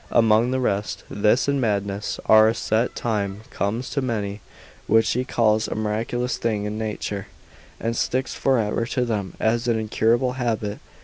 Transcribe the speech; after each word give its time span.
Amongst 0.09 0.49
the 0.49 0.59
rest, 0.59 1.03
this 1.11 1.47
and 1.47 1.61
madness 1.61 2.19
after 2.27 2.47
a 2.47 2.55
set 2.55 2.95
time 2.95 3.41
comes 3.51 3.87
to 3.91 4.01
many, 4.01 4.41
which 4.87 5.11
he 5.11 5.23
calls 5.23 5.67
a 5.67 5.75
miraculous 5.75 6.37
thing 6.37 6.65
in 6.65 6.75
nature, 6.75 7.27
and 7.79 7.95
sticks 7.95 8.33
for 8.33 8.57
ever 8.57 8.87
to 8.87 9.05
them 9.05 9.35
as 9.39 9.67
an 9.67 9.77
incurable 9.77 10.31
habit. 10.31 10.79